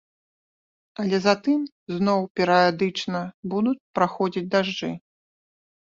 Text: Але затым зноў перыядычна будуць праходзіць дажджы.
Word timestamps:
Але 1.03 1.17
затым 1.25 1.59
зноў 1.97 2.19
перыядычна 2.39 3.21
будуць 3.55 3.77
праходзіць 4.01 4.47
дажджы. 4.57 4.91